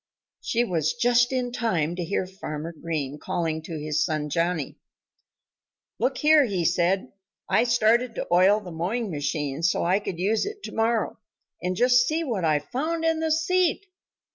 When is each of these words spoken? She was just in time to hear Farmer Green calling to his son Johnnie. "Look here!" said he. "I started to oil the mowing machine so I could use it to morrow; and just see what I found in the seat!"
She 0.39 0.63
was 0.63 0.95
just 0.95 1.31
in 1.31 1.51
time 1.51 1.95
to 1.95 2.03
hear 2.03 2.25
Farmer 2.25 2.73
Green 2.73 3.19
calling 3.19 3.61
to 3.61 3.77
his 3.79 4.03
son 4.03 4.31
Johnnie. 4.31 4.79
"Look 5.99 6.17
here!" 6.17 6.47
said 6.65 6.99
he. 7.01 7.07
"I 7.47 7.65
started 7.65 8.15
to 8.15 8.25
oil 8.33 8.59
the 8.59 8.71
mowing 8.71 9.11
machine 9.11 9.61
so 9.61 9.85
I 9.85 9.99
could 9.99 10.17
use 10.17 10.43
it 10.47 10.63
to 10.63 10.71
morrow; 10.71 11.19
and 11.61 11.75
just 11.75 12.07
see 12.07 12.23
what 12.23 12.43
I 12.43 12.57
found 12.57 13.05
in 13.05 13.19
the 13.19 13.29
seat!" 13.31 13.85